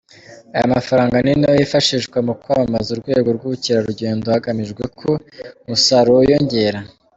Ayo 0.55 0.65
mafaranga 0.75 1.15
ni 1.23 1.33
nayo 1.39 1.55
yifashishwa 1.59 2.17
mu 2.27 2.33
kwamamaza 2.41 2.89
urwego 2.91 3.29
rw’ubukerarugendo 3.37 4.25
hagamijwe 4.35 4.83
ko 4.99 5.09
umusaruro 5.65 6.17
wiyongera.” 6.21 6.79